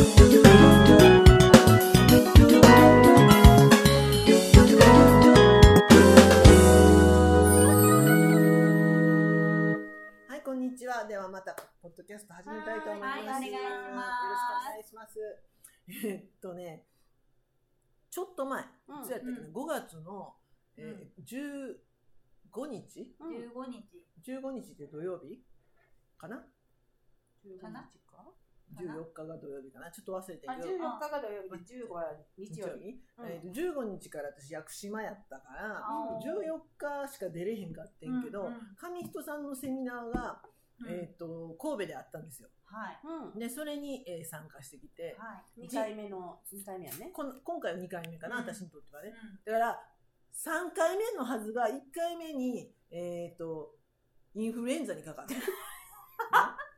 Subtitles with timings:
[0.00, 0.06] は
[10.38, 11.04] い、こんにちは。
[11.04, 13.20] ではまた、ポッドキャスト始めたいと思います。
[13.20, 13.52] よろしくお
[14.70, 15.18] 願いします。
[15.88, 16.86] えーっとね、
[18.10, 19.52] ちょっと前、いうやったっけな、うん。
[19.52, 20.34] 5月の、
[20.78, 21.76] えー
[22.54, 23.06] 15日？
[23.20, 23.84] うん15日
[24.26, 25.44] ?15 日って土曜日？
[26.16, 26.42] かな？
[27.60, 27.90] かな
[28.76, 29.90] ?14 日が土曜日かな？
[29.90, 30.98] ちょっと忘れてあ、るけ14ど。
[30.98, 31.48] 日が土曜日。
[31.50, 32.04] で15は
[32.36, 33.02] 日曜日？
[33.18, 33.26] うん。
[33.28, 36.26] えーと15日から私屋久島やったからあー。
[36.26, 40.42] 14日しか出れへんかってんけど、上人さんのセミナーが、
[40.80, 40.90] うん。
[40.90, 42.48] えー、と神戸であったんですよ。
[42.64, 42.98] はい。
[43.04, 43.38] うん。
[43.38, 45.66] でそれに、えー参加してきて、はい。
[45.66, 47.10] 2回目の、2回目やね。
[47.12, 48.42] この今回は2回目かな、うん。
[48.46, 49.12] 私にとってはね。
[49.46, 49.52] うん。
[49.52, 49.80] だから
[50.32, 53.74] 3回目のはずが1回目に、えー、と
[54.34, 55.40] インフルエンザにかかった、ね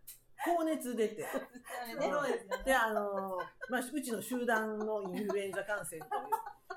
[0.45, 6.03] 高熱出てであのーまあ、うちの集団のインフルエンザ感染という。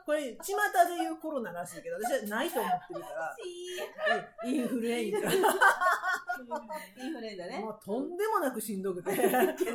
[0.06, 0.54] これ巷
[0.98, 3.36] でいうコロナらしいけど私はないと思ってるから。
[4.46, 5.18] えインフルエンザ。
[7.04, 7.60] インフルエンザね。
[7.60, 9.14] もうとんでもなくしんどくて。
[9.14, 9.66] いけなくて。
[9.66, 9.72] い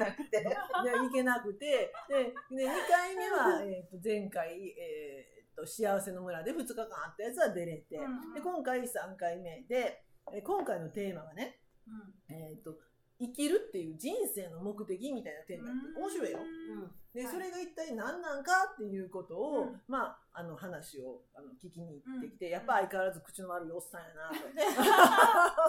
[0.87, 2.25] や、いけなくて、で、
[2.56, 8.33] で2回目は、えー、と前回、えー、と幸せの村で2日間あったやつは出れて、うん。
[8.34, 12.34] で今回3回目で、えー今回のテーマがね、うん。
[12.34, 12.78] えー、と
[13.21, 16.39] 生きるっていう人生の目的みたいなテーマやって面白いよ。
[16.39, 16.91] うん。
[17.13, 24.31] で、はいそれが一体何なんかっていうことを、うんまあ、あの話をあの聞きに行ってきて、うんやっぱ相変わらず口の悪いおっさんやな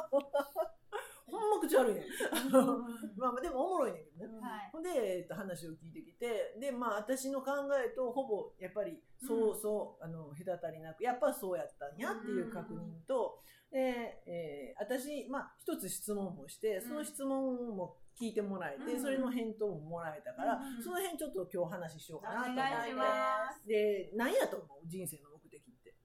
[0.10, 0.32] と。
[1.42, 2.06] ほんま口悪いねん。
[3.18, 4.40] まあ、でもおもろいねんけどね。
[4.40, 4.70] はい。
[4.72, 7.52] ほんで、えっと、話を聞いてきて、で、まあ、私の考
[7.84, 19.02] えとほぼ、やっぱり、そうそう、あの、隔たりなく、やっぱそうやったんやっていう確認と、で、えー私、まあ、一つ質問もして、その質問も聞いてもらえて、うん。
[19.02, 23.04] それの返答ももらえたから、うんその辺ちょっと今日話ししようかなと思お願いしま
[23.60, 23.68] す。
[23.68, 24.88] で、何やと思う？
[24.88, 25.96] 人生の目的って。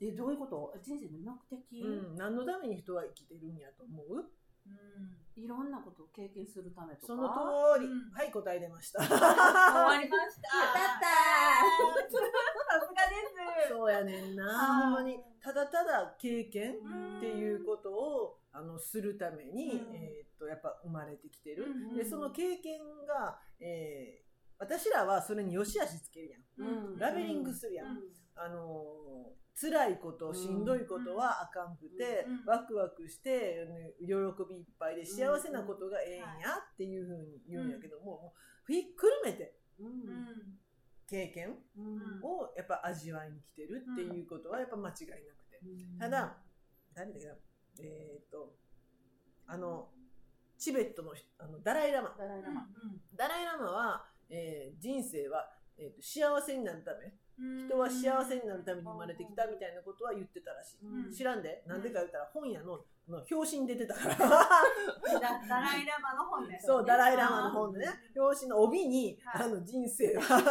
[0.00, 0.72] え、どういうこと？
[0.82, 1.82] 人生の目的？
[1.82, 4.16] うん、何のために人は生きてるんやと思う？
[4.16, 4.24] うん
[5.36, 7.06] いろんなことを経験するためとか？
[7.06, 7.28] その
[7.74, 8.10] 通り、うん。
[8.10, 9.02] はい、答え出ました。
[9.02, 10.56] 終わりました。
[10.58, 13.68] やったさすがです。
[13.70, 17.16] そうやねんな、はいほんまにただただ経験うん。
[17.18, 19.94] っていうことをあのするために、うん。
[19.94, 21.94] えーっとやっぱ生まれてきてる、うん。
[21.96, 24.30] でその経験が、えー
[24.62, 26.42] 私らはそれに良し悪しつけるやん。
[26.58, 26.64] う
[26.94, 26.98] ん。
[26.98, 28.14] ラベリングするやん、うん。
[28.34, 32.44] あのー辛いことしんどいことはあかんくて、うん。
[32.46, 34.06] ワクワクして、ね喜
[34.48, 38.34] びいっぱいで幸せなことがええんやっていうふうに言うんやけども,、も
[38.68, 39.54] うひっくるめて
[41.06, 42.20] 経験うん。
[42.22, 45.60] をやっぱ味わいに来てるっていうことはやっぱ間違いなくて、
[45.98, 46.38] ただ、
[46.94, 47.34] 誰だっけな
[47.80, 48.56] えーっと
[49.46, 49.90] あの
[50.56, 52.14] チベットのあのダライ・ラマ。
[52.18, 52.68] ダライラマ。
[53.16, 61.12] ダライ・ラマは、えー人生は、えーっと幸せになるためうん人は幸せになるために生まれてきたみたいなことは言ってたらしい、うん。
[61.12, 61.62] 知らんで？
[61.66, 64.16] なんでか言ったら本屋のあの表紙に出てたから。
[64.16, 64.26] ダ
[65.48, 67.86] ダライラマの本ですそうダライ・ラマの本でね。
[68.16, 69.46] 表紙の帯に、はい。
[69.46, 70.22] あの人生は。
[70.22, 70.42] そう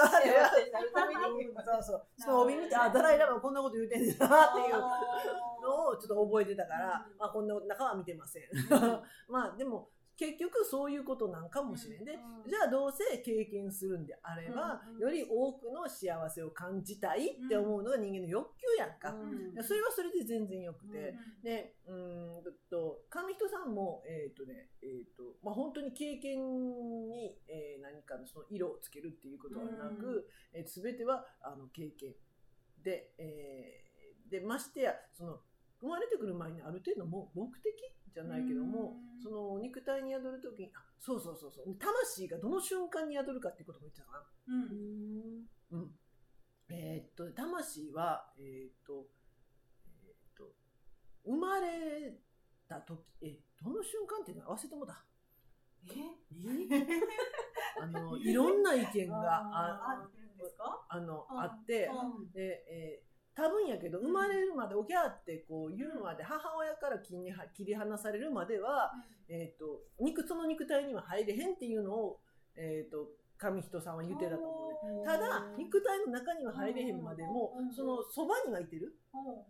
[1.83, 2.05] そう。
[2.17, 4.79] その帯見てあダライ・ラマこんなこと言うてんねんなっていう
[5.61, 7.17] のをちょっと覚えてたから、うん。
[7.17, 8.43] まあ、こんな中は見てません。
[9.29, 9.89] まあでも
[10.19, 12.19] 結局そういうことなんかもしれんで、うん
[12.49, 19.15] じゃあどうせ経験するんであれば、うんより多くの幸せを感じたいって思うのが人間の欲求やんか。
[19.15, 32.13] うんいやそれはそれで全然よくて、うんでうーんと上人さんもえっ、とねえっ、とまあ本当に経験に、えー何かのその色をつけるっていうことはなく、うえー、全てはあの経験。
[32.83, 33.89] で、えー
[34.29, 35.39] でましてやその
[35.81, 37.73] 生まれてくる前にある程度も目的
[38.13, 38.58] じゃないけど
[39.69, 41.75] 肉体に宿る時にあそうそうそうそう。
[41.77, 44.25] 魂がどの瞬間に宿るかっていうことも言ってたかな。
[44.47, 45.47] うん。
[45.71, 45.99] うん、
[46.69, 49.07] えーっと魂はえーっと
[50.03, 50.53] えーっと
[51.25, 52.19] 生まれ
[52.67, 55.05] た時えどの瞬間っていうのは忘れてもうた。
[57.81, 60.85] あのいろんな意見がああってるんですか？
[60.89, 61.39] あのうん。
[61.39, 62.31] あって、うん。
[62.31, 63.08] で、えー
[63.39, 68.91] 多分やけど生まれるまでおぎゃーってこう言うまで母親から切りは切り離されるまでは、
[69.29, 72.19] えー、と肉その肉体には入れへんっていうのを、
[72.57, 73.07] えー、と
[73.39, 75.05] 上人さんは言ってたと思うね。
[75.05, 77.71] ただ肉体の中には入れへんまでもうん。
[77.71, 78.99] そのそばにはいてる。
[79.13, 79.47] うん。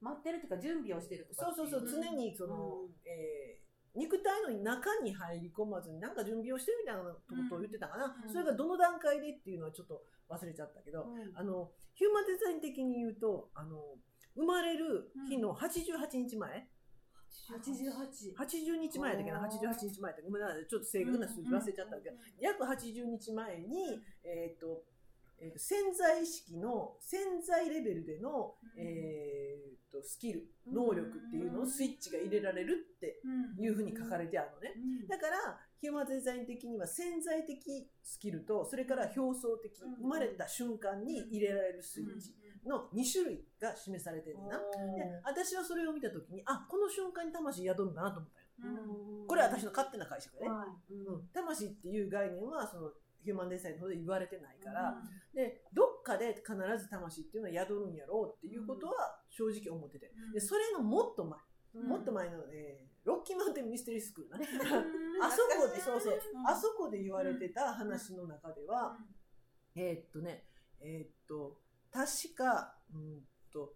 [0.00, 2.02] 待ってるっていうか準備をしてるとかそうそうそううん。
[2.02, 2.90] 常にその、うん。
[3.04, 3.59] えー
[3.94, 8.32] 肉体の中に入り込まずになんか準備をしてるみたいなことを言ってたかな、うん。
[8.32, 11.32] それがどの段階でっていうのはちょっと忘れちゃったけど、うん。
[11.34, 13.76] あのヒューマンデザイン的に言うとあの
[14.36, 16.68] 生まれる日の88日前、
[17.50, 18.34] 88。
[18.34, 19.46] 80日前だっけな、おー。
[19.46, 22.10] 88日前だっけごめんなさい、ちょっと正確な数字忘れちゃったけ。
[22.10, 24.82] ど、約80日前に、えっ、と、
[25.40, 33.20] えーと潜在意識の潜在レベルでの、えー、とスキル能力っていうのをスイッチが入れられるって
[33.58, 34.74] いうふうに書かれてあるのね。
[35.08, 39.94] だからヒューマンデザイン的には潜在的スキルとそれから表層的うん。
[39.96, 42.34] 生まれた瞬間に入れられるスイッチ
[42.66, 44.58] の2種類が示されてるな。
[44.58, 48.46] で私はそれを見た時にあこの瞬間に魂宿るんだなと思ったよ。
[49.26, 50.48] これは私の勝手な解釈ね。
[50.90, 52.90] うん、魂っていう概念はその
[53.22, 54.96] ヒューマンデザインの方で言われてないから、
[55.34, 60.10] でどっかで必ず魂っていうのは宿るんやろうっていうことは正直思ってて。
[60.32, 61.38] でそれのもっと前、
[61.84, 64.38] もっと前の、えーロッキーマウンテンミステリースクールな。
[64.38, 64.46] ね
[65.24, 66.46] あそこでそうそう、うん。
[66.46, 68.98] あそこで言われてた話の中では、
[69.74, 70.44] えーっとね
[70.80, 71.58] えーっと
[71.90, 73.74] 確かうんと、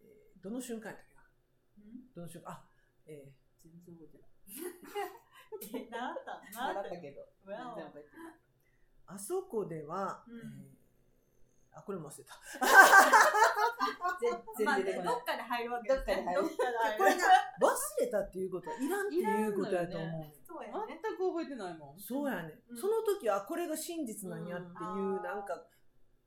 [0.00, 1.22] えーどの瞬間やったっけな？
[2.14, 2.52] どの瞬間？
[2.52, 2.64] あ
[3.06, 4.30] え全然覚えてない。
[5.90, 8.32] 習ったったけど、全然 Wow 覚えてない。
[8.32, 10.38] ーあそこでは、うん。
[10.38, 10.82] えー
[11.74, 12.38] あこれも忘れた。
[14.20, 15.14] 全然出てこない。
[15.14, 15.24] どっ。
[15.24, 16.34] かで入るわけですね。
[16.34, 16.98] どっかで入る。
[16.98, 17.18] これが
[17.60, 20.10] 忘れたっていうことはいらんっていうことやと思う。
[20.10, 21.00] ねんそうやね。
[21.02, 21.98] 全く覚えてないもん。
[22.00, 22.76] そうやね、うん。
[22.76, 25.22] その時はこれが真実なんやっていううん。
[25.22, 25.64] なんか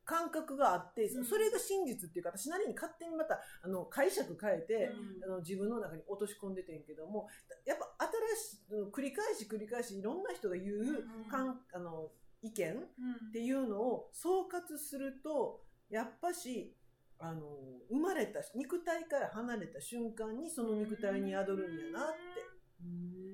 [0.05, 1.25] 感覚があって、うん。
[1.25, 4.91] それが真実っていうか私なりに勝手にまたあの解釈変えて、
[5.23, 7.27] あの自分の中に落とし込んでてんけども
[7.65, 8.07] やっぱ
[8.37, 11.59] 新しい繰り返し繰り返しいろんな人が言う、うんかん。
[11.73, 12.09] あの
[12.41, 13.31] 意見っうん。
[13.31, 16.75] ていうのを総括するとやっぱし
[17.19, 17.41] あの
[17.89, 22.55] 生まれた肉体から離れた瞬間にその肉体に宿るんやなって。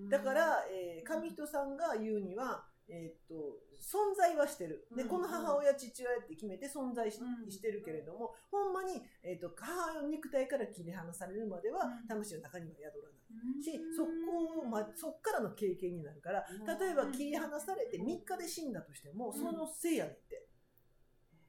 [0.09, 3.33] だから、えー上人さんが言うには、えーっと
[3.81, 4.85] 存在はしてる。
[4.95, 5.09] でうん。
[5.09, 7.19] この母親父親って決めて存在し,、
[7.61, 12.07] てるけれどもほんまに、えーっと母親の肉体から切り離されるまでは、うん。
[12.07, 13.21] 魂の中には宿らない。
[13.55, 13.63] うん。
[13.63, 16.45] しそこを、ま、そっからの経験になるから
[16.79, 19.33] 例えば切り離されて3日で死んだとしても、ん。
[19.33, 20.47] そのせいやねんって。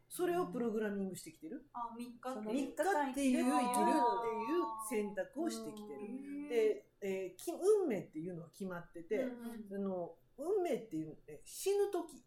[0.08, 2.34] それをプログラミングしてきてる、あ、3日。
[2.34, 2.74] その3日
[3.10, 12.22] っていう生きるっていう選択をしてきてる、で、えーき運命っていうのは決まってて、あの運命っていうえ死ぬ時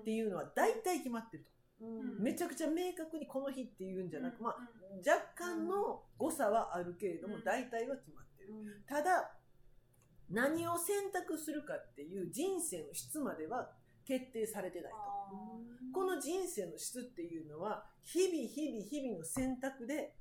[0.00, 1.44] っていうのは大体決まってる
[1.78, 2.22] と、うん。
[2.22, 4.44] めちゃくちゃ明確にこの日っていうんじゃなく、うん。
[4.44, 4.56] まあ、
[4.98, 7.44] 若干の誤差はあるけれども、うん。
[7.44, 9.32] 大体は決まってる、ただ
[10.30, 13.70] 何を選択するかっていう人生の質までは
[14.06, 14.98] 決定されてないと。
[15.92, 20.14] この人生の質っていうのは日々日々日々の選択で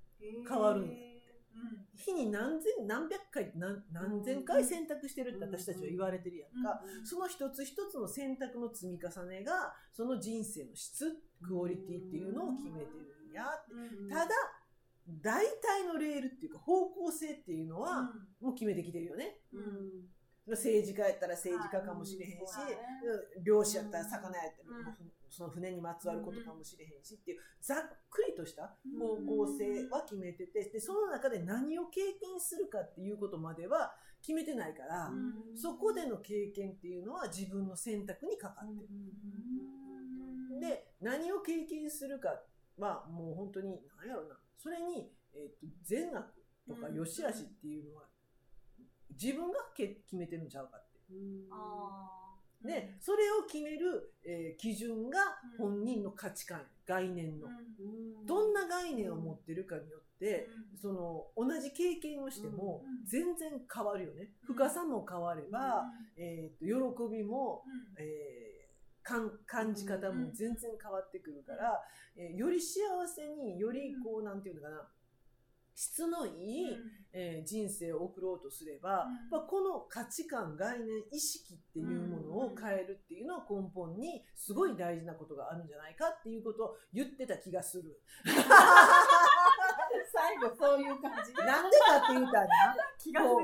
[0.47, 1.08] 変わるんだ
[1.95, 11.05] 日に何千何百回何何千回選択してるって私たちは言われてるやんか、その一つ一つの選択の積み重ねがその人生の質
[11.41, 13.65] クオリティっていうのを決めてるんやっ
[14.07, 14.13] て。
[14.13, 14.29] ただ
[15.21, 19.39] 大体のレールっていうか方向性っていうのはもう決めてきてるよね。
[20.47, 22.41] 政治家やったら政治家かもしれへんし、
[23.37, 23.43] うん。
[23.43, 24.97] 漁師やったら魚やったら、
[25.29, 27.77] その船にまつわることかもしれへんしっていうざっ
[28.09, 35.09] くりとした方向性は決めててでその中で何を経験するかっていうことまでは決めてないから、
[35.55, 40.59] そこでの経験っていうのは自分の選択にかかってる。
[40.59, 42.41] で何を経験するか
[42.77, 44.37] はもう本当に何やろな。
[44.57, 46.25] それに、えー、と善悪
[46.67, 48.03] とかうん良し悪しっていうのは
[49.11, 50.99] 自分がけ決めてるんちゃうかって。
[52.63, 55.19] でそれを決める、えー基準が
[55.57, 57.47] 本人の価値観概念の、
[58.25, 60.49] どんな概念を持ってるかによって、
[60.81, 63.05] その同じ経験をしてもうん。
[63.05, 64.55] 全然変わるよね、うん。
[64.55, 65.85] 深さも変われば、
[66.17, 67.63] えー、と喜びも、
[67.97, 68.59] えー
[69.01, 71.81] 感感じ方も全然変わってくるから、
[72.15, 74.87] えーより幸せによりこうなんていうのかな
[75.79, 76.77] 質のいい、
[77.13, 79.31] えー人生を送ろうとすれば、うん。
[79.31, 87.95] まあ、この価値観概念意識っていうものを変えるっていうのは根本にすごい大事なことがあるんじゃないかっていうことを言ってた気がする。
[90.11, 91.33] 最後そういう感じ。
[91.33, 93.37] なんでかって言うたらな気がする。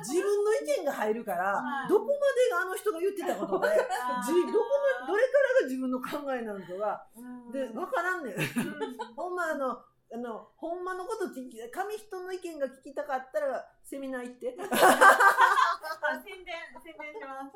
[0.00, 1.88] 自分の意見が入るから、はい。
[1.90, 2.16] どこまで
[2.56, 4.64] があの人が言ってたことでじどこ
[5.04, 7.06] まどれからが自分の考えなのかが
[7.52, 8.34] で分からんねん。
[9.14, 14.56] ほんまあのあのほんまのこと聞き紙人の意見が聞きたかったらセミナー行って。
[14.58, 14.66] あ
[16.26, 17.54] 宣伝、宣伝します。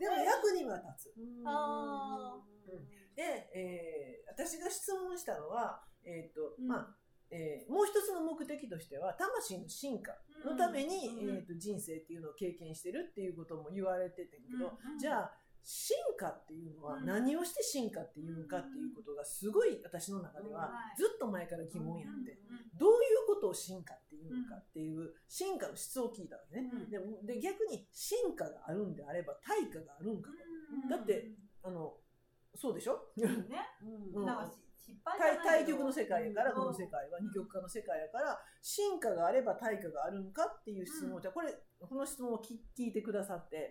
[0.00, 1.14] でも役には立つ。
[1.44, 2.40] あ
[3.14, 6.66] で、えー私が質問したのは、えーとうん。
[6.68, 6.96] まあ
[7.30, 11.36] えーもう一つの目的としては魂の進化のために、うん。
[11.36, 14.98] えー、と人生っていうのを経験してるっていうことも言われててんけど、うん。
[14.98, 17.06] じゃあ進化っていうのはうん。
[17.06, 22.38] 何をして進化っていうのかっていうことがすごい私の中でははいずっと前から疑問やって、
[22.78, 26.70] どういうことを進化っていうのかっていう進化の質を聞いたわけね。
[26.72, 27.24] うん。
[27.24, 30.36] でで逆に進化があるんであれば対価があるんかと。
[30.82, 30.88] うん。
[30.88, 31.30] だって
[31.62, 31.94] あの
[32.54, 33.12] そうでしょ？
[33.16, 33.26] ね、
[34.14, 34.26] うん。
[35.04, 36.56] 対対極の世界やからうん。
[36.56, 37.20] この世界は。
[37.20, 43.70] 二極化の世界やから進化があれば対価があるんかっていう質問じゃこれこの質問を聞聞いてくださって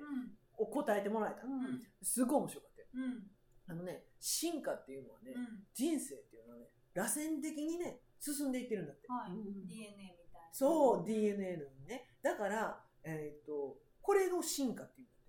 [0.61, 1.45] うんお答えてもらえた。
[1.45, 1.81] うん。
[2.03, 2.87] すごい面白かったよ。
[2.93, 3.23] うん。
[3.67, 5.63] あのね進化っていうのはねうん。
[5.73, 9.07] 人生っていうのはね螺旋的にね進んでいってるんだって。
[9.07, 10.49] はい、うん DNA みたいな。
[10.53, 12.09] そう DNA のね。
[12.21, 15.23] だからえっとこれを進化っていうんだっ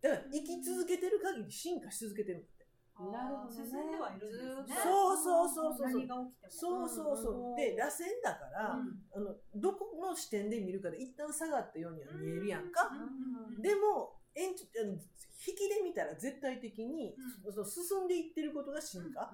[0.00, 0.08] て。
[0.08, 2.60] だから生き続けてる限り進化し続けてるんだって。
[3.00, 3.64] なるほどね。
[3.64, 4.80] 進んではいるんですね。
[4.84, 6.50] そうそうそうそう何が起きても。
[6.50, 9.02] そうそうそうで螺旋だから、うん。
[9.12, 13.62] あのどこの視点で見るかで一旦下がったようには見えるやんか、うんうん。
[13.62, 19.32] でも延長あの引きで見たら絶対的に、うその進んでいってることが進化、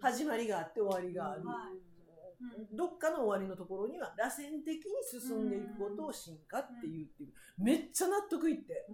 [0.00, 1.42] 始まりがあって終わりがある、
[2.72, 8.86] どっかの終わりのところには螺旋的に進んでいくことを進化っていうっていうめっちゃ納得いって、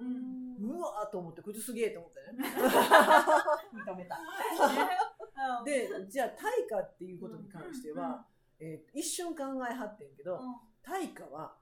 [0.61, 2.21] うわーと思ってこいつすげえと思って。
[2.43, 2.49] ね
[3.87, 4.19] 認めた。
[5.59, 5.65] うん。
[5.65, 8.25] でじゃあ対価っていうことに関しては、
[8.61, 10.41] えー一瞬考えはってんけど、うん。
[10.83, 11.57] 対価は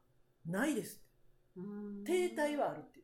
[0.47, 1.03] ないです
[1.57, 2.98] うん停滞はあるって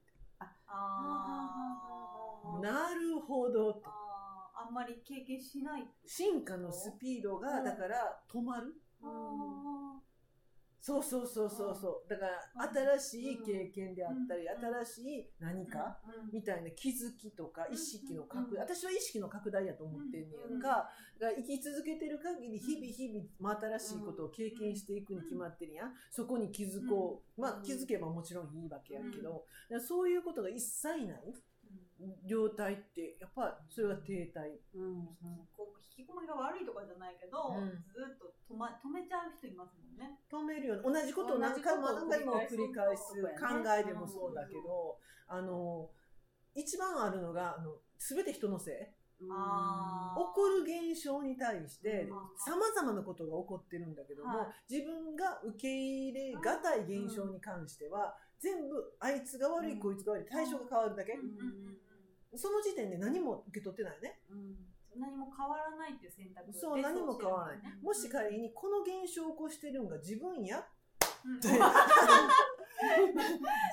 [2.60, 3.74] なるほど。
[3.74, 4.24] とあー。
[4.66, 8.74] あんまり経験しない進化のスピードがだから止まる。
[9.02, 10.00] あ
[10.86, 12.10] そうそうそうそうそう。
[12.10, 18.68] だから新しい経験であったりうん新しい何ーかうんみたいな気づきとか意識の拡うん大。
[18.68, 25.94] 私は意識の拡大やと思ってんねやんかだから生き続けてる限り日々日々真新しいことを経験していくに決まってるやん。
[26.10, 27.40] そこに気づこう。
[27.40, 29.46] まあ気づけばもちろんいいわけやけど。
[29.80, 31.34] そういうことが一切ない
[32.26, 35.06] 状態ってやっぱそれが停滞うん。
[35.56, 37.70] こう引き込みが悪いとかじゃないけど、うん。
[37.88, 39.96] ずっと止,、ま、止めちゃう人いますもん。
[39.96, 40.18] ね。
[40.30, 44.98] 止めるよ同じことを何回も何回も繰り返す考えでもそうだけど
[45.28, 45.90] あの
[46.54, 48.74] 一番あるのがあの全て人のせい
[49.22, 52.08] 起こる現象に対してうん。
[52.36, 53.94] さまざまなことが起こってるん。
[53.94, 59.80] だけども、は自分が受け入れがたい現象に関しては全部あいつが悪い、うん。
[59.80, 61.18] こいつが悪い対象が変わるだけ、
[62.36, 64.20] その時点で何も受け取ってないね。
[64.28, 65.00] うん。
[65.00, 67.78] 何も変わらないっていう選択そう何も変わらない、ね。
[67.82, 70.62] もし仮にこの現象を起こしてるのが自分や
[71.24, 71.38] うん。
[71.38, 71.48] って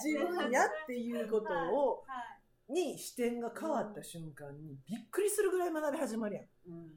[0.02, 2.16] 自分やっていうことをは
[2.70, 2.74] い。
[2.74, 6.46] に視点が変わった瞬間にびっくりするぐらい学び始まるやん。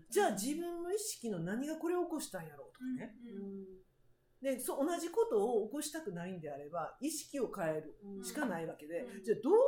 [0.09, 3.16] じゃあ自分の意識の何がこれを起こしたんやろうとかね、
[4.44, 9.24] でそう同じことを起こしたくないんであれば意識を変えるしかないわけで、うん。
[9.24, 9.58] じゃあどういう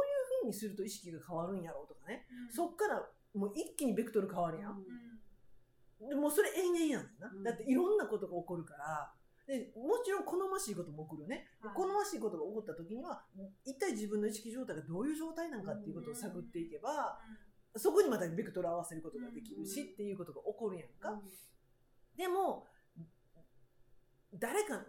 [0.42, 3.02] ふうにすると意識が変わるんやろうとかね、そっから
[3.34, 4.84] もう一気にベクトル変わるやん、
[6.06, 7.42] でもうそれ延々やんな、うん。
[7.42, 9.12] だっていろんなことが起こるから。
[9.46, 11.74] でもちろん好ましいことも起こるね、はい。
[11.74, 13.22] 好ましいことが起こった時には
[13.64, 17.16] 一体自分の意識状態がどういう状態なのかっていうことを探っていけば、
[17.76, 19.86] そこにまたベクトル合わせることができるし、うん。
[19.92, 21.22] っていうことが起こるやんか、
[22.16, 22.66] でも
[24.38, 24.84] 誰か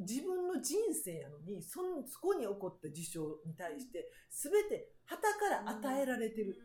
[0.00, 6.56] 自分の人生やのにそんそこに起こった事象に対して全て旗から与えられてる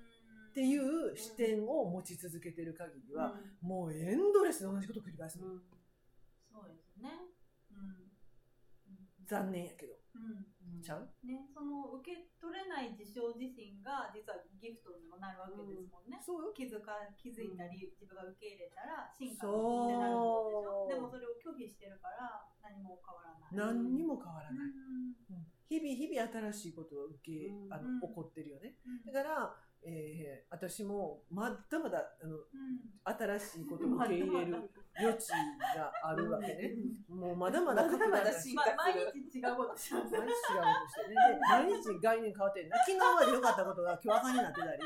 [0.51, 7.09] っていう視点を持ち続けてる限りは、もうエンドレスで同じこと繰り返すの、そうですね。
[7.71, 9.25] うん。
[9.25, 10.81] 残念やけどうん。
[10.83, 11.07] ちゃう？
[11.23, 16.19] ね、その受け取れない事象自身が実はギフトにもなるわけですもんね。
[16.19, 16.51] そうよ。
[16.51, 20.87] 気づか気づいたり、自分が受け入れたら進化そうってなるわけでしょ？
[20.91, 23.55] でもそれを拒否してるから何も変わらない。
[23.55, 25.15] 何にも変わらうない、ん。
[25.31, 25.47] うん。
[25.71, 27.73] 日々日々新しいことが受け、うん。
[27.73, 27.99] あうん。
[27.99, 28.75] の起こってるよね。
[28.85, 29.05] うん。
[29.07, 32.47] だから、えー私もまだまだあのうん。
[33.03, 36.73] 新しいことを受け入れる余地があるわけね。
[37.09, 40.13] もうまだまだまだまだ拡大し進ま化する毎日違うことします。
[40.13, 41.15] 毎日違うことしてね。
[41.17, 42.77] で毎日概念変わってるな。
[42.77, 44.81] 昨日まで良かったことが今日あかんになってたり、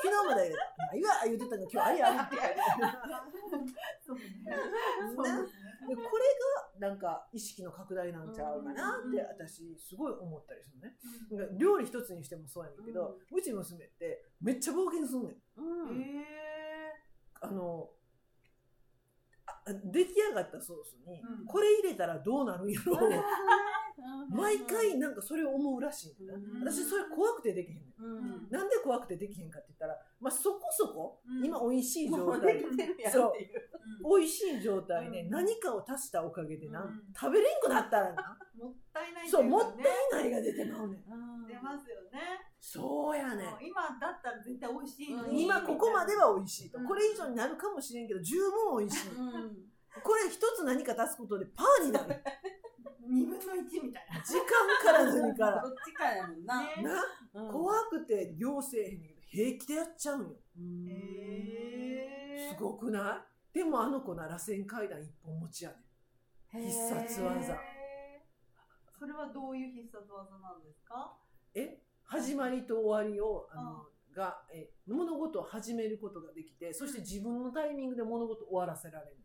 [0.00, 2.36] 昨日まで、まあ、いわ言ってたのが今日ありありって
[4.00, 4.24] そうね。
[5.88, 6.24] でこれ
[6.80, 10.96] がなんか意識の拡大なんちゃうかなって私すごい思ったりするね。
[11.58, 15.36] 料理一つにしてもそうやねんけど、うち娘ってめっちゃ冒険すんねん。
[15.60, 16.24] うんえ
[17.42, 17.99] あのあ
[19.74, 21.46] 出来上がったソースに、うん。
[21.46, 23.10] これ入れたらどうなるんやろう。
[23.10, 23.22] っ
[24.30, 26.60] 毎回なんかそれを思うらしいうん。
[26.60, 28.02] 私それ怖くてできへんねん。
[28.02, 28.48] うん。
[28.50, 31.44] なんで怖くてできへんかって言ったら、まあ、そこそこ、うん。
[31.44, 32.64] 今美味しいも状態。
[34.18, 35.30] 美味しい状態でうん。
[35.30, 37.12] 何かを足したおかげでな、うん。
[37.14, 41.46] 食べれんくなったらな、もったいないそうもったいいないが出てまうねん。
[41.46, 43.56] 出ますよねそうやね。
[43.60, 45.30] 今だったら絶対美味しいのうん。
[45.34, 46.86] に今ここまでは美味しいと、うん。
[46.86, 49.56] これ以上になるかもしれんけど十分美味しい、うん。
[50.04, 52.22] これ一つ何か足すことでパーになる。
[53.08, 54.20] 二分の一みたいな。
[54.22, 54.46] 時間
[54.84, 55.62] から何から。
[55.62, 56.60] どっちかやもんな。
[56.60, 56.82] ね。
[56.82, 57.02] な？
[57.42, 57.52] うん。
[57.52, 60.36] 怖くて要せえへんけど平気でやっちゃうんよ。
[60.58, 62.56] うんへー。
[62.56, 63.54] すごくない？
[63.54, 65.70] でもあの子な螺旋階段一本持ちや
[66.52, 66.62] ねん。
[66.64, 67.58] 必殺技。
[68.98, 71.16] それはどういう必殺技なんですか？
[71.54, 71.82] え？
[72.10, 79.16] 始まりと終わりをあのがえ物事を始めることができてそして自分のタイミングで物事を終わらせられる。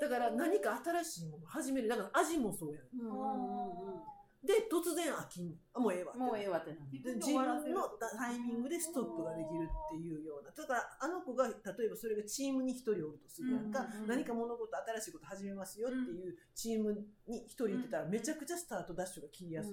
[0.00, 1.88] だから何か新しいものを始める。
[1.88, 6.14] だから味もそうやうんで突然飽きんのあもうええわ。
[6.14, 7.02] もうええわってなる。
[7.02, 10.50] で自分のタイミングでストップができるっていうような。
[10.50, 14.08] だからあの子が例えばそれがチームに1人おるとするやんか、うんうんうん。
[14.08, 16.92] 何か物事新しいこと始めますよっていうチーム
[17.26, 19.72] に1人いてたらめちゃくちゃスタートダッシュが切りやすい、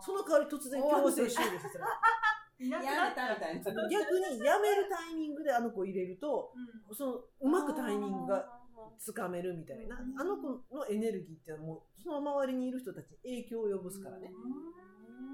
[0.00, 3.88] その代わり突然強制終了させられるやめたたみたいな。
[3.88, 6.52] 逆に辞めるタイミングであの子入れると
[6.88, 6.94] うん。
[6.94, 8.61] そのうまくタイミングが
[8.98, 10.20] つかめるみたいなうん。
[10.20, 14.30] あの子のエネルギーっていうのはもうその周りにいる人たちに影響を及ぼすからね、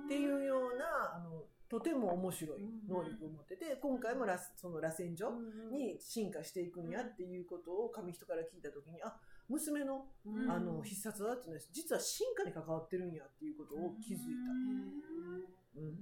[0.05, 5.31] っていうようなあのとても面白い能力を持ってて今回もラスその螺旋状
[5.71, 9.15] に進化していくんやっていうことを紙人から聞いた時にあ
[9.49, 10.51] 娘のうん。
[10.51, 15.81] あの必殺技っていうのは実は進化に関わってるんやっていうことを気づいた。
[15.81, 15.99] うん。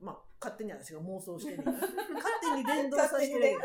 [0.00, 1.86] まあ勝手に私が妄想してる勝
[2.42, 3.58] 手に連動させてる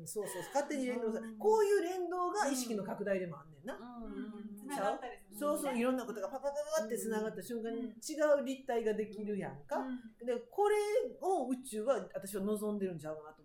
[0.00, 1.36] うん、そうそう勝手に連動さうん。
[1.38, 3.76] こういう連動が意識の拡大でもあんねんな、
[4.56, 9.84] つながったりするそうそういろんなことがパパパパってつながった瞬間に違う立体ができるやんか、
[10.24, 10.76] でこれ
[11.20, 13.41] を宇宙は私は望んでるんちゃうかなと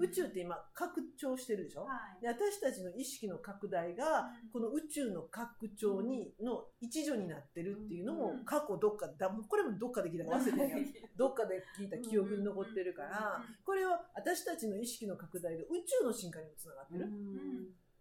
[0.00, 2.22] 宇宙って今拡張してるでしょ、はい。
[2.22, 8.44] で私たちの意識の拡大がこの宇宙の拡張にの一助になってるっていうのもうん。
[8.44, 10.86] 過去どっかだこれもどっかで聞いたか忘れてんやん。
[11.16, 17.06] どっかで聞いた記憶に残ってるからこれは私たちの意識の拡大が宇宙の進化にもつながってる、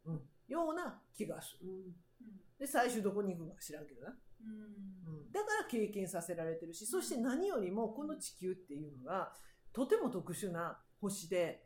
[0.05, 0.21] うん。
[0.47, 1.93] ような気がする。
[2.59, 5.31] で最終どこに行くか知らんけどな、うん。
[5.31, 9.33] だから経験させられてるしそして何よりもこの地球っていうのが
[9.73, 10.79] とても特殊な
[11.09, 11.63] 星で。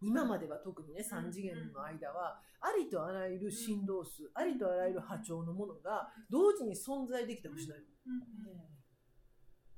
[0.00, 7.80] 今までは特にね3次元の間はありとあらゆる振動数ありとあらゆる波長のものが同時に存在できた星なの。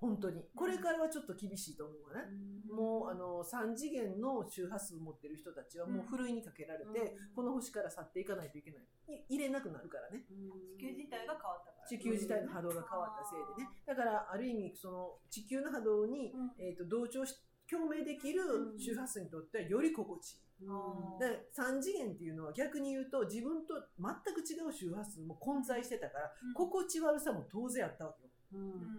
[0.01, 0.41] 本当に。
[0.57, 2.33] これからはちょっと厳しいと思うわね。
[2.73, 8.81] もうあの3次元の周波数を持ってる人たちはもうふるいにかけられてこの星から去っていかないといけない。
[9.29, 10.25] い入れなくなるからね。
[10.79, 11.87] 地球自体が変わったから。
[11.87, 13.69] 地球自体の波動が変わったせいでね。
[13.85, 16.51] だからある意味その地球の波動に、うん。
[16.59, 17.37] えー、と同調し
[17.71, 18.43] 共鳴できる
[18.79, 20.69] 周波数にとってはより心地いい。
[21.21, 28.31] で3次元っていうのは逆に言うと自分と全く違う周波数も混在してたから、心地悪さも当然あったわけよ、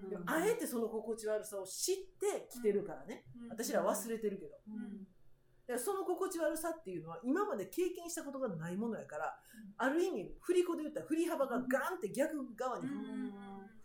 [0.09, 9.37] でもあえてその心地悪さを知ってきてるからね、私ら忘れてるけど、だからその心地悪さっていうのは今まで経験したことがないものやから、
[9.77, 12.85] ある意味振り子で言ったら振り幅がガンって逆側に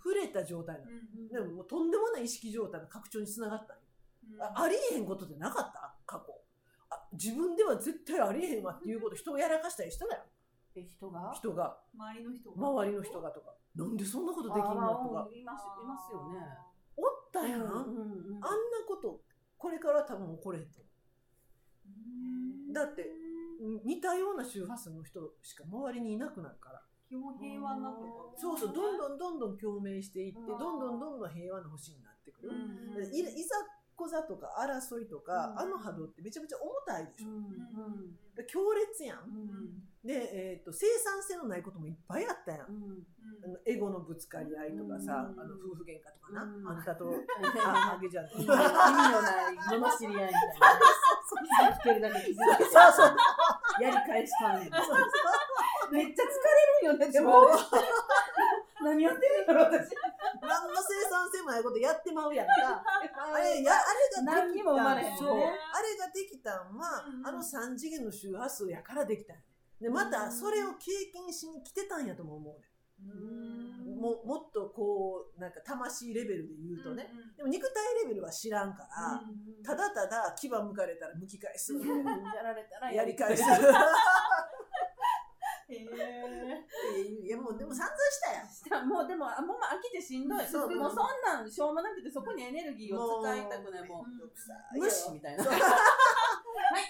[0.02, 0.80] 触れた状態
[1.30, 3.82] なの、でももうとんでもない意識状態の拡張につながったんよ
[4.40, 5.94] あありえへんことってなかった？
[6.06, 6.34] 過去。
[6.90, 10.24] あ自分では絶対ありえへんわっていうこと人をやらかしたりしたやん
[10.76, 11.32] え人が？
[11.34, 11.78] 人が。
[11.94, 13.54] 周りの人周りの人がとか。
[13.74, 14.88] なんでそんなことできんの？
[15.04, 15.28] とか。
[15.32, 16.40] いますいますよね。
[16.96, 17.74] おったやん、あんな
[18.88, 19.20] こと
[19.58, 20.80] これから多分起これへんと
[22.72, 23.04] だって
[23.84, 26.82] 似たような周波数の人しか周りにいなくなるから。
[27.08, 27.94] 基本平和にな
[28.36, 30.46] そうそうどんどんどんどん共鳴していってうん。
[30.46, 32.50] どんどんどんどん平和な星になってくる、
[33.14, 33.54] いざ
[33.96, 35.58] こざとか争いとか、うん。
[35.58, 38.14] あの波動ってめちゃめちゃ重たいでしょ、うん。
[38.36, 39.26] で強烈やん。
[40.04, 42.60] で、えー、と生産性のないこともいっぱいあったやん、
[43.42, 45.40] あのエゴのぶつかり合いとかさ、うん。
[45.40, 46.68] あの夫婦喧嘩とかな、うん。
[46.68, 47.08] あんたと
[47.64, 48.36] ああげちゃんと。
[48.36, 50.76] 意味のない罵り合いみたいな。
[51.76, 52.64] 聞けるだけ気づいて。
[52.64, 53.16] そうそう。
[53.82, 54.60] やり返したん
[55.90, 56.26] めっちゃ疲
[56.82, 57.48] れるよね、でも。
[58.82, 59.90] 何やってんの私。
[60.76, 62.52] 何の生産性もないことやってまうやんか。
[63.32, 63.84] あれやあ
[64.20, 65.58] れができ何にも生まれへんそうね。
[65.72, 69.42] あれができたんは、うんあの3次元の周波数やからできたんや
[69.80, 72.66] でまたそれを経験しに来てたんやとも思うね
[73.96, 79.20] ももっとこうなんか魂レベルで言うとね、でも肉体レベルは知らんから、
[79.64, 81.80] ただただ牙向かれたら向き返す、や
[82.42, 83.42] られたらやり返す
[85.68, 87.26] へえ。
[87.26, 88.48] いやもうでも散々したやん。
[88.48, 88.84] した。
[88.84, 90.46] もうでもあもう飽きてしんどい。
[90.46, 90.70] そう。
[90.76, 94.78] もうそんなんしょうもなくてそこにエネルギーを使いたくないもう。
[94.78, 95.44] 無視みたいな。
[95.50, 95.58] はい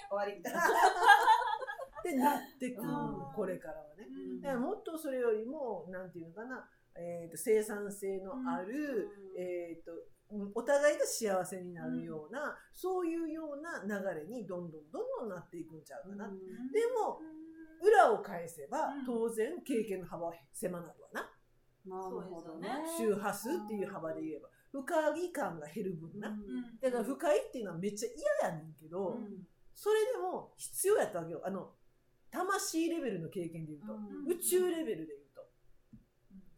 [0.09, 0.61] 終わりみたいな。
[0.61, 4.07] ってなってくるうんこれからはね。
[4.09, 4.41] うん。
[4.41, 9.41] だからもっとそれよりもなんていうのかな、えー、と生産性のある、うん。
[9.41, 9.93] えー、と
[10.31, 16.33] うんお互いが幸せになるような、そういうような流れにどんどんどんどんなっていくんちゃうかな、で
[16.99, 17.21] も
[17.83, 19.05] 裏を返せばうん。
[19.07, 21.21] 当然経験の幅は狭なるわな、
[21.87, 22.69] なるほどね。
[22.99, 24.49] 周波数っていう幅で言えば。
[24.73, 26.37] 深い感が減る分な、うん。
[26.81, 28.09] だから深いっていうのはめっちゃ
[28.43, 29.47] 嫌やねんけど、うん。
[29.75, 31.43] それでも必要やったわけよ。
[31.45, 31.71] あの
[32.31, 33.97] 魂レベルの経験で言うと、う
[34.29, 34.33] ん。
[34.33, 35.47] 宇宙レベルで言うと、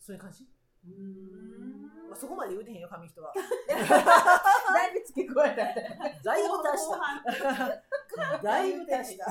[0.01, 0.45] そういう感じ、
[0.87, 2.09] うん。
[2.09, 3.33] まあ、そこまで言うてへんよ紙人は。
[3.69, 6.25] だいぶ付け加えた。
[6.25, 8.43] だいぶ足した。
[8.43, 9.27] だいぶ足した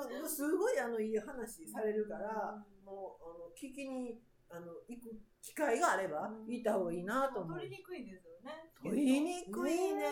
[0.00, 6.48] でもすごいあのいい話されるから、もうあの聞きにあの行く機会があればうん。
[6.48, 7.58] 行った方がいいなと思う。
[7.58, 8.70] 取りにくいですよね。
[8.82, 10.04] 取りにくいね。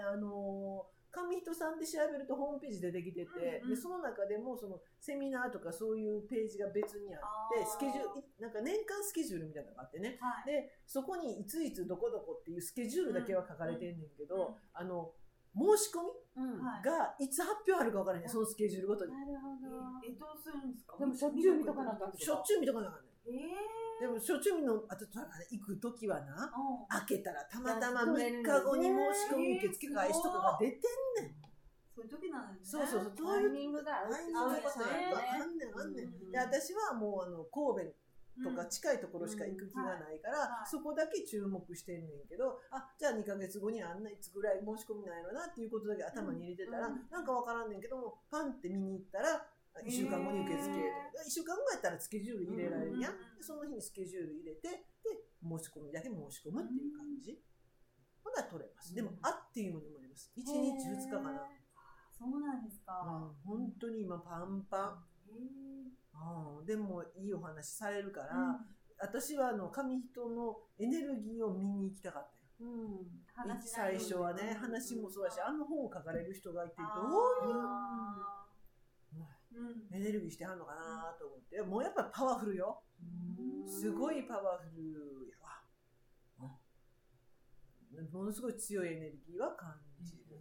[0.00, 3.74] あの上人さんで調べるとホームページ出てきてて、うんうん。
[3.74, 10.18] でその中でもそのセミナーとかそういうページが別にあってスケジュールいなんか年間スケジュールみたいなのがあってね。
[10.20, 10.52] はい。
[10.52, 14.54] でそこにいついつどこどこっていうスケジュールだけは書かれてんねんけど、うんうん。
[14.74, 15.12] あの
[15.58, 16.06] 申し込
[16.38, 16.54] み
[16.86, 19.12] がいつ発表あるか分からへんそのスケジュールごとに。
[19.12, 19.66] なるほど。
[20.06, 20.96] え、どうするんですか？
[20.98, 23.34] でもしょっちゅう見とかなあかんってことしょっちゅう見とかなあかんねん。
[23.34, 23.42] え
[24.00, 27.06] でもしょっちゅう見のあとだから行く時はなー。
[27.06, 31.34] 開けたらたまたま3日後に申し込み受付開始とかが出てんねん。
[31.94, 32.86] そういう時なんですね。
[32.86, 35.22] そうそうそうタイミングが合うあってそういうことだよね。
[35.42, 36.30] あんねんあんねん。
[36.30, 37.94] で私はもうあの神戸
[38.42, 38.70] とかうん。
[38.70, 40.68] 近いところしか行く気がないから、はい。
[40.70, 47.06] そこだけ注目してんねんけどあじゃあ2ヶ月後にあんないつぐらい申し込みないのなっていうことだけ頭に入れてたら、うん。
[47.10, 49.46] なんかわからんねんけどもパンって見に行ったら
[49.84, 51.22] 1週間後に受付とか。
[51.26, 53.38] 1週間後やったらスケジュール入れられるやん、うん。
[53.38, 57.38] でその日にスケジュール入れてで申し込みだけ申し込むっていう感じ、
[58.22, 58.94] ほな取れます。
[58.94, 60.32] でも、うんあっていうのにもあります。
[60.36, 61.46] 1日2日かな、
[62.10, 63.02] そうなんですか。
[63.06, 64.98] うん、本当に今パンパ
[65.30, 65.77] ン
[66.58, 66.66] うん。
[66.66, 68.56] でもいいお話されるから、うん。
[68.98, 72.70] 私はあの紙人のエネルギーを見に行きたかったよ。
[72.70, 73.60] うん。
[73.60, 79.96] 最初はねうん話もそうだしあの本を書かれる人がいてどあういうーうん。
[79.96, 81.62] エネルギーしてはんのかなと思って。
[81.62, 82.82] もうやっぱパワフルよ。
[83.66, 85.62] すごいパワフルやわ、
[86.40, 88.10] うん。
[88.10, 90.40] ものすごい強いエネルギーは感じる、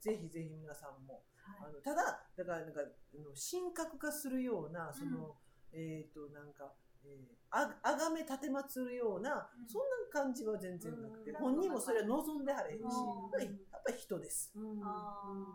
[0.00, 2.84] ぜひぜひ皆さんもあのただだからなんかあ
[3.18, 5.36] の神格化するようなその、
[5.72, 6.72] えっ、となんか、
[7.04, 9.68] えーああがめ立てまつるような、うん。
[9.68, 11.36] そんな感じは全然なくて、うん。
[11.36, 12.88] 本人もそれは望んではれへんし、うん。
[12.88, 14.52] やっぱり人です。
[14.56, 14.80] うん。
[14.82, 15.52] あ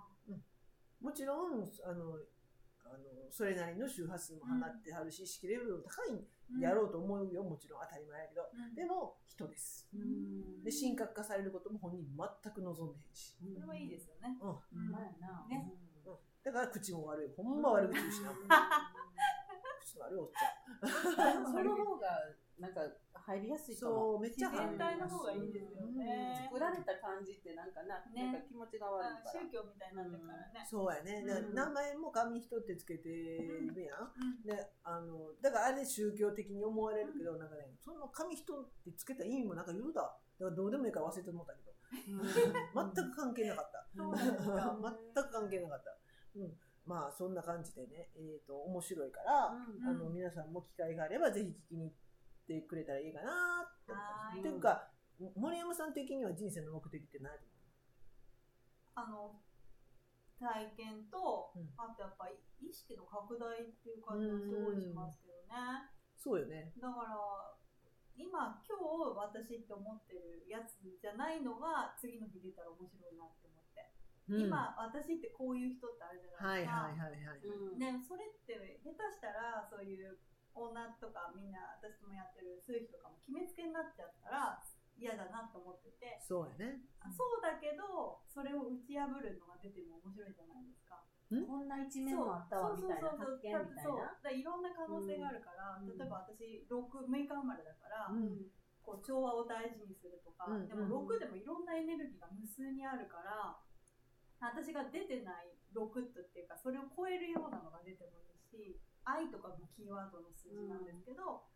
[1.01, 2.17] もちろんあの
[2.85, 6.17] あのそれなりの周波数も放ってはるし、意識レベルも高いん。
[6.17, 8.75] ーやろうと思うよもちろん当たり前やけどうん。
[8.75, 9.89] でも人です。
[9.93, 10.63] うん。
[10.63, 14.37] で神格化されることも本人全く望んでへんし、それはいいですよね。
[14.39, 14.91] うん、うん。
[14.91, 15.45] まあやな。
[15.49, 15.56] ねだ
[16.61, 17.29] から口も悪い。
[17.35, 18.31] ほんま悪口言うしな、
[19.81, 21.45] 口の悪いおっちゃん。
[21.45, 22.07] その方が
[22.59, 22.81] なんか
[23.13, 26.47] 入りやすいかもそうめっちゃ自然体の方がいいですよね。
[26.47, 28.31] 作られた感じってなんかな、ね。
[28.31, 29.45] なんか気持ちが悪いあから。
[29.45, 30.65] 宗教みたいになってるからね。
[30.65, 31.53] そうやね、だからうん。
[31.53, 33.99] 名前も紙人ってつけてるや。
[33.99, 34.43] ん、うん。
[34.43, 40.01] であのだからあれ宗教的に思われるけど、なんかねその紙人ってつけた意味もなんか言うだ
[40.39, 41.67] だからどうでもいいから忘れてもうたけど。
[41.91, 43.87] 全く関係なかった。
[43.95, 44.07] 全
[45.23, 45.91] く関係なかった、
[46.37, 46.53] うん、
[46.85, 51.95] まあそんな感じでね、えー、と面白いから、うんあの皆さんも機会があればぜひ聞きに行っ
[52.47, 54.31] てくれたらいいかなって思います。
[54.31, 54.39] はい。
[54.39, 54.89] っていうか
[55.35, 57.33] 森山さん的には人生の目的って何
[58.95, 59.41] あの
[60.39, 61.73] 体験と、うん。
[61.77, 65.89] あとやっぱり意識の拡大っていう感じもすごいしますけどね。
[66.17, 66.73] そうよね。
[66.77, 67.57] だから
[68.17, 73.56] 今今日私って思ってるやつじゃないのが次の日出たら面白いなって思
[74.29, 74.41] うん。
[74.47, 76.77] 今私ってこういう人ってあるじゃないはいですか。
[76.77, 77.79] はいはいはいうん。
[77.79, 80.19] ね、それって下手したらそういう
[80.57, 84.57] 女とかみんな私もやってる数秘とかも決めつけになっちゃったら
[84.97, 86.81] 嫌だなと思ってて、そうやね。
[86.99, 91.05] あそうだけどそれを打ち破るのが出ても面白いじゃないですか。
[91.29, 94.15] こんな一面もあったわみたいな発見みたいそうな？
[94.15, 95.91] だからいろんな可能性があるから、うん。
[95.93, 98.49] 例えば私6 6日生まれだから、うん。
[98.81, 103.59] こう調和を大事にするとか、うんでも6でもいろんなエネルギーが無数にあるから
[104.39, 111.47] 私が出てない6っていうかそれを超えるようなのが出てもいいし愛とかもキーワードの数字なんですけど、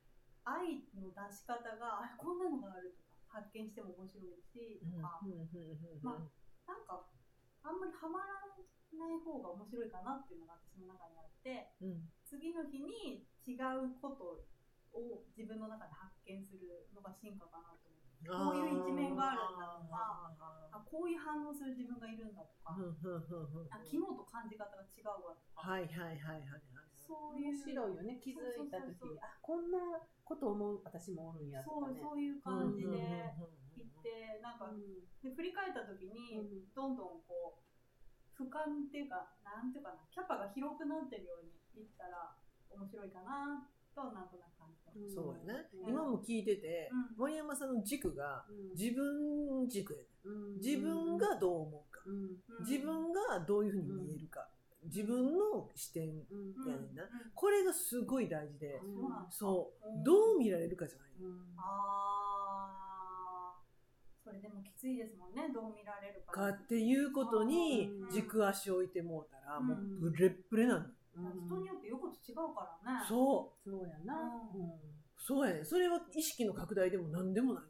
[0.47, 5.99] 愛の出し方があこんなのがあるとか発見しても面白いしとか、うんうんうんうん。
[5.99, 6.23] まあ
[6.63, 7.11] なんか
[7.67, 8.55] あんまりハマら
[8.95, 12.07] ない方が面白いかなっていうのが私の中にあってうん。
[12.23, 14.47] 次の日に違うこと
[14.95, 17.90] を自分の中で発見するのが進化かなと
[18.27, 20.29] こういう一面があるんだとか
[20.71, 22.79] あこういう反応する自分がいるんだとか、あ
[23.81, 26.91] 昨日と感じ方が違うわとか、はいはいはいはいはい。
[26.95, 29.03] そういう面白いよね気づいた時。
[29.03, 31.99] にあこんなこと思う私もおるんやとそうかね。
[31.99, 33.27] そういう感じで
[33.75, 35.03] 行ってなんかうん。
[35.19, 42.31] で振り返った時にどんどんこう俯瞰っていうかなんていうかなキャパが広くなってるようにいったら
[42.71, 44.50] 面白いかなとなんとなく。
[45.13, 45.89] そうやね、うん。
[45.89, 47.17] 今も聞いてて、うん。
[47.17, 48.69] 森山さんの軸がうん。
[48.77, 50.57] 自分軸やねうん。
[50.57, 52.01] 自分がどう思うか、
[52.67, 54.47] 自分がどういうふうに見えるか、
[54.83, 57.03] 自分の視点やねんな。
[57.03, 57.09] うん。
[57.35, 58.81] これがすごい大事で、
[59.29, 61.07] そうどう見られるかじゃない。
[61.21, 61.39] うん。
[61.57, 64.21] あー。
[64.23, 65.49] それでもきついですもんね。
[65.53, 66.31] どう見られるか。
[66.31, 68.09] かっていうことにうん。
[68.11, 69.67] 軸足置いてもうたら、うん。
[69.67, 69.77] もう
[70.11, 73.05] ブレッブレなん人によって言うこと違うからね。
[73.07, 73.69] そう。
[73.69, 74.15] そうやな。
[75.17, 75.63] そうやね。
[75.63, 77.69] それは意識の拡大でも何でもないね。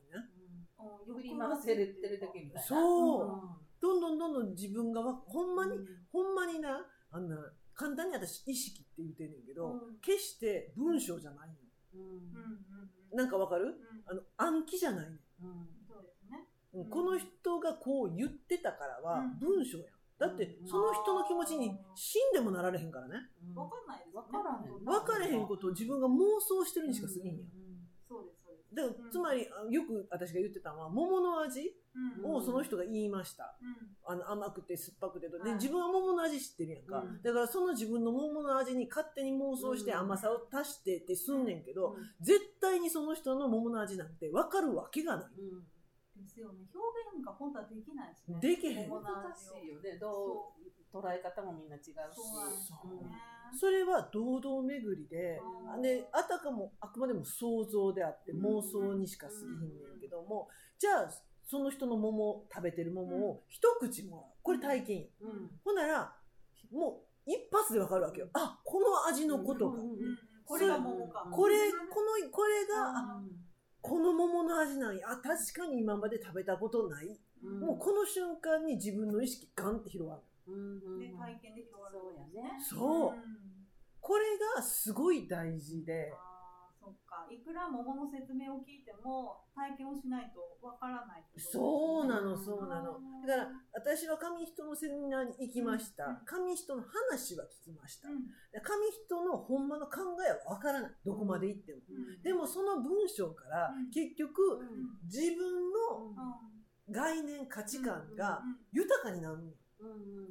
[1.08, 1.16] うん。
[1.16, 2.62] 振り回せれてるだけみたいな。
[2.62, 3.26] そう。
[3.26, 3.40] うん。
[3.82, 5.88] どんどんどんどん自分がわほんまに、うん。
[6.12, 7.36] ほんまになあんな
[7.74, 9.98] 簡単に私意識って言うてんねんけど、うん。
[10.02, 11.56] 決して文章じゃないの。
[11.96, 12.02] うん。
[12.02, 12.10] うん。
[12.10, 12.16] うん。
[12.16, 13.66] うんなんかわかる？
[13.66, 13.74] うん。
[14.06, 15.68] あの暗記じゃないねんうん。
[15.86, 16.48] そうですね。
[16.74, 16.90] うんうん。
[16.90, 19.40] この人がこう言ってたからはうん。
[19.40, 19.88] 文章やん。
[20.22, 20.68] だってうん。
[20.70, 23.16] その人の気持ちに死んでもなられへんからね。
[23.42, 23.56] うん。
[23.56, 24.06] わかんない。
[24.06, 24.92] ですわからへんな。
[25.02, 27.50] 分かれへんことを自分が妄想してるにしか過ぎんやん。
[28.08, 28.76] そうですそうです。
[28.76, 31.74] だからつまりあよく私が言ってたのは桃の味
[32.22, 32.36] うん。
[32.36, 33.58] をその人が言いました。
[34.06, 34.14] うん。
[34.14, 35.46] あの甘くて酸っぱくてと、はい。
[35.50, 37.22] で自分は桃の味知ってるやんか、うん。
[37.24, 39.98] だからその自分の桃の味に勝手に妄想してうん。
[40.02, 42.04] 甘さを足してってすんねんけど、うん。
[42.22, 45.26] 絶対にその人の桃の味なんて分かるわけがない。
[46.22, 46.70] うんですよね。
[46.70, 48.40] 表現が本当はできないしね。
[48.40, 48.90] できへん。
[48.90, 49.02] 難
[49.34, 49.98] しいよね。
[49.98, 51.90] どう捉え方もみんな違うし。
[51.90, 53.10] そうなんですよね。
[53.60, 55.42] それは堂々巡りで、
[55.76, 55.82] うん。
[55.82, 58.46] であたかもあくまでも想像であってうん。
[58.46, 61.12] 妄想にしか過ぎひんねんけども、じゃあ
[61.44, 64.26] その人の桃食べてる桃を一口もらう。
[64.44, 65.50] これ体験や、うん。
[65.66, 66.14] ほんなら
[66.72, 68.30] もう一発でわかるわけよ。
[68.34, 69.98] あこの味のことか、うんうん
[70.44, 71.28] これが桃か。
[71.32, 73.51] これこのこれが、あうん
[73.82, 75.10] この桃の味なんや。
[75.10, 77.60] あ確かに今まで食べたことない、うん。
[77.60, 80.22] もうこの瞬間に自分の意識ガンって広がる。
[80.48, 82.60] うんで体験で広がるそうやね。
[82.60, 83.68] そう、ん。
[84.00, 86.31] これがすごい大事で、あー
[86.82, 87.28] そっか。
[87.30, 91.26] いくら桃の説明を聞いても体験をしないとわからないね。
[91.38, 92.98] そうなのそうなの。
[92.98, 96.18] うんだから私は紙人のセミナーに行きました、うん。
[96.26, 98.26] 紙人の話は聞きました、うん。
[98.52, 100.92] で紙人のほんまの考えはわからない。
[101.06, 102.22] どこまで行っても、うん。
[102.24, 103.92] でもその文章からうん。
[103.92, 104.98] 結局うん。
[105.06, 106.52] 自分のうん。
[106.90, 109.54] 概念価値観がうん豊かになるん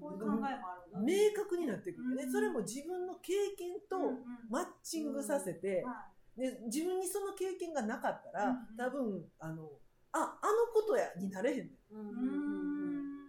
[0.01, 2.17] こういう考えもあるんだ明確になってくる。
[2.17, 4.25] ね、うんそれも自分の経験とうんうん。
[4.51, 9.69] マッチングさせて、はで自分にその経験がなかったら、うん多分あの
[10.13, 11.69] ああのことやになれへんねん。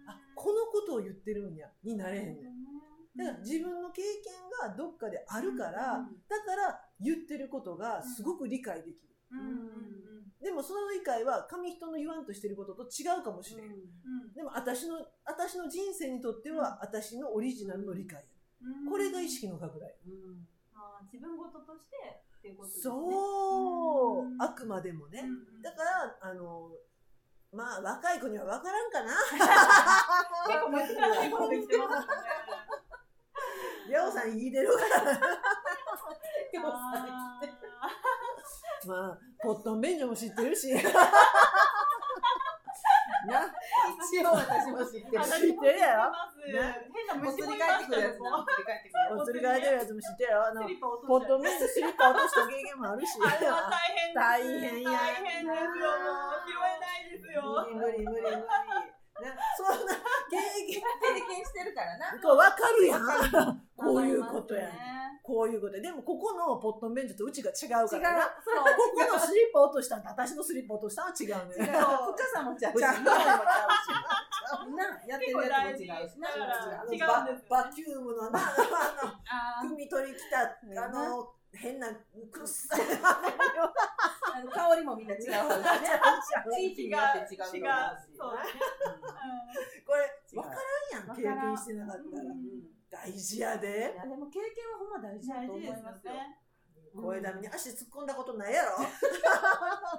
[0.06, 3.16] あこのことを言ってるんやになれへんねん。
[3.16, 4.32] だから自分分の経験
[4.68, 9.14] がどっかであるから、だから言ってることがすごく理解できる。
[9.32, 10.44] うんうんうん。
[10.44, 13.66] でもその理解は紙人の言わんとしてることと違うかもしれん。
[13.66, 14.32] うん。
[14.34, 18.24] でも私の、私の人生にとっては私のオリジナルの理解や。
[18.62, 18.90] うん。
[18.90, 19.94] これが意識の拡大。
[21.10, 21.96] 自分事として
[22.38, 25.20] っていうことですねそう、うんあくまでもね。
[25.20, 26.70] うんだから、あの、
[27.52, 29.14] まあ若い子には分からんかな。
[30.48, 30.92] 結構難し
[31.26, 32.14] いことできてますね
[33.88, 35.20] りょうさん言い出るから。
[38.86, 40.72] まあ、ポットン便所も知ってるし。
[43.26, 43.54] な、
[43.90, 45.22] 一応私も知ってる。
[45.22, 46.12] ー知ってるやろ？
[46.46, 46.86] ね。
[46.92, 48.46] 変な虫もいましたよな
[49.16, 50.44] お釣り返ってくるやつも知ってるよ。
[50.46, 50.62] あの
[51.06, 53.18] ポッしトン便所スリッパ落とした経験もあるし。
[53.20, 54.90] あれは大変大変や。
[54.92, 55.92] 大変ですよ。
[55.98, 57.42] もう拾えないですよ。
[57.72, 58.22] 無理無理無理。
[58.22, 58.46] 無理。
[59.22, 59.94] なそんな
[60.30, 62.18] 経験、経験してるからな。
[62.20, 63.62] こう分かるやん。
[63.76, 64.72] こういうことやん。
[64.72, 65.76] ねこういうこと。
[65.76, 68.22] やでもここのポットン便所とうちが違うからな。
[68.42, 68.58] そう。
[68.58, 71.28] ここのスリッパ落としたんと私のスリッパ落としたんは違う。
[71.48, 71.62] ね。
[71.62, 71.74] 違う
[72.10, 73.00] 深さもちゃうもちゃうし。
[74.74, 76.10] なやってるやつも違う。
[76.90, 82.80] し違うババキュームのな、ああの、汲み取りきた、あの、変な、くっさい。
[82.82, 85.22] 香りもみんな違う
[86.56, 88.38] 地域によって違うと思う
[89.86, 92.24] これ、わからんやん、経験してなかったら。
[92.92, 93.96] うん大事やでい。
[93.96, 96.38] やでも経験はほんま大事だと思いますよね
[96.94, 98.76] 声だめに足突っ込んだことないやろ。
[98.76, 98.84] 形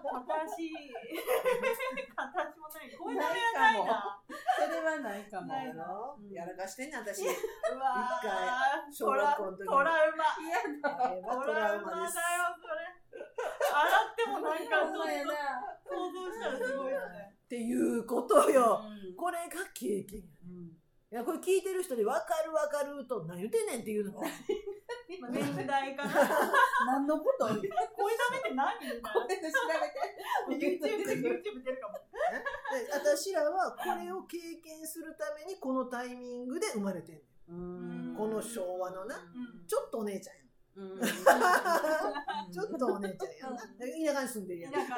[0.06, 0.70] 形
[2.62, 4.22] もないこういうのはないな
[4.60, 6.16] それはないかもないの？
[6.20, 7.26] うんかしてんねん、私。
[7.26, 10.26] うわー小学校の時にトラウマ。
[11.34, 12.06] トトララウマだよ。
[12.12, 12.22] それ。
[13.74, 15.36] 洗ってもなんかちょっほんまやとな。
[15.84, 17.36] 想像したらすごいよね。
[17.44, 18.82] っていうことよ。
[18.86, 20.26] うんこれが経験や。
[20.46, 20.83] うん
[21.14, 24.26] いや、これ聞いてる人で分かる分かると何言ってんねんっていうのが。
[25.22, 26.10] まあ年代かな。
[26.90, 27.46] 何のこと？
[27.46, 29.14] 声ダメって何みたいな。
[29.14, 29.38] 調べ
[30.58, 30.82] て。
[30.82, 32.00] YouTube で YouTube 出るかも。
[32.74, 37.54] で私らはこれを経験するためにこのタイミングで生まれてんねん。
[37.54, 39.16] うんこの昭和のな。
[39.16, 40.43] うんちょっとお姉ちゃんやん。
[40.76, 41.02] うん。
[42.52, 43.62] ちょっとお姉ちゃんやんな。
[44.14, 44.74] 田舎に住んでるやん。
[44.74, 44.98] 田舎を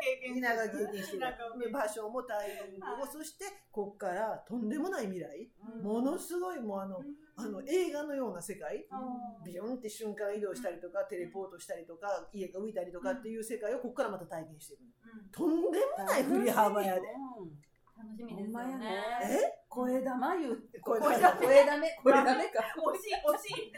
[0.00, 1.20] 経験田舎経験してる。
[1.20, 1.72] 田舎を経験。
[1.72, 5.82] で場所もタイミングも、はいそしてこっからとんでもない未来、うん。
[5.82, 7.00] ものすごいもうあの
[7.36, 8.86] あの映画のような世界
[9.44, 15.30] ビヨンって瞬間移動したりとか、テレポートしたりとか家が浮いたりとかっていう世界をこっからまた体験していくうん。
[15.30, 17.02] とんでもない振り幅やで。
[17.98, 18.78] 楽しみですよね。
[18.78, 19.64] ねえ？
[19.68, 20.78] 声玉言うて。
[20.78, 22.00] 声声玉 声ダメ。
[22.02, 22.62] 声ダメか。
[22.78, 23.72] 惜しい惜しい。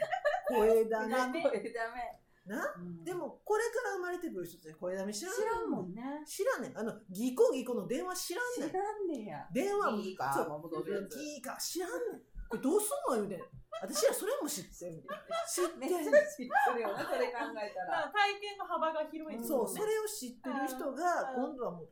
[0.47, 1.15] 声だね。
[1.15, 2.21] ダメ声ダメ。
[2.45, 2.73] な？
[2.77, 6.03] うんでもこれから生まれてくる人って声だめ知らん知らんもんね。
[6.25, 6.77] 知らんねん。
[6.77, 8.69] あの、ギコギコの電話知らんねん。
[8.69, 9.47] 知らんねや。
[9.51, 12.21] 電話もいいかそういいか知らんねん。
[12.47, 13.61] これどうすんの言うてん。
[13.81, 15.01] 私らそれも知ってん。
[15.47, 18.09] 知ってん めっちゃ知ってるよな、それ考えたら。
[18.13, 21.89] 体験の幅が広いですそう、それを知ってる人が、うん今度はもう、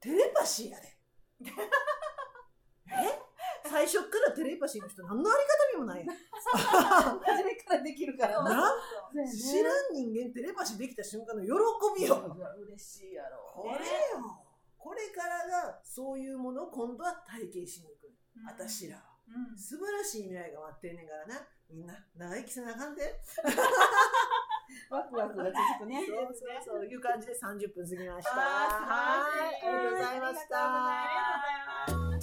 [0.00, 0.99] テレパシーやで。
[1.44, 1.50] え？
[3.68, 6.16] 最初っからテレパシーの人、何のあり方にもないやん。
[7.20, 8.74] 初めからできるからな？
[9.26, 11.50] 知らん人間テレパシーできた瞬間の喜
[11.96, 12.36] びよ。
[12.66, 13.38] 嬉しいやろ。
[13.54, 13.80] これよ。
[14.76, 18.08] これからが、そういうものを今度は体験しに行く。
[18.08, 19.02] うん私らは。
[19.28, 21.46] うん素晴らしい未来が待ってんねんからな。
[21.70, 23.20] みんな、長生きせなあかんで。
[24.90, 26.02] ワクワクが続くね。
[26.04, 28.30] そうそうそういう感じで30分過ぎました。
[28.34, 30.56] はいありがとうございました。
[30.58, 31.06] あ
[31.86, 32.19] りがとうございます